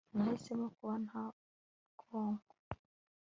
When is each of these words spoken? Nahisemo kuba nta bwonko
Nahisemo 0.13 0.67
kuba 0.75 0.95
nta 1.05 1.23
bwonko 1.99 2.53